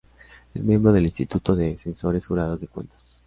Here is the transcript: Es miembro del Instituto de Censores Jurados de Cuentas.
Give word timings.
Es 0.55 0.63
miembro 0.63 0.91
del 0.91 1.03
Instituto 1.05 1.55
de 1.55 1.77
Censores 1.77 2.25
Jurados 2.25 2.59
de 2.61 2.67
Cuentas. 2.67 3.13